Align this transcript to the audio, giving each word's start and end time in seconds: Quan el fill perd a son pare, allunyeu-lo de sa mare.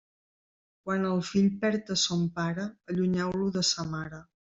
Quan 0.85 1.03
el 1.09 1.19
fill 1.31 1.51
perd 1.65 1.91
a 1.95 1.97
son 2.05 2.23
pare, 2.39 2.65
allunyeu-lo 2.95 3.51
de 3.59 3.65
sa 3.71 3.87
mare. 3.93 4.23